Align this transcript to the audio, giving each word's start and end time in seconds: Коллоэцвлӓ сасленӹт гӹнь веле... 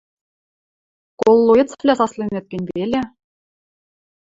Коллоэцвлӓ 1.19 1.93
сасленӹт 1.99 2.45
гӹнь 2.51 2.67
веле... 2.75 3.01